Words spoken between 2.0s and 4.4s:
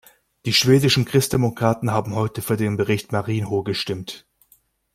heute für den Bericht Marinho gestimmt.